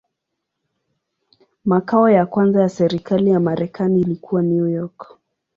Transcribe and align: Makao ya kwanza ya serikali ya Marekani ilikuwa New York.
Makao 1.65 2.09
ya 2.09 2.25
kwanza 2.25 2.61
ya 2.61 2.69
serikali 2.69 3.29
ya 3.29 3.39
Marekani 3.39 4.01
ilikuwa 4.01 4.41
New 4.41 4.67
York. 4.69 5.17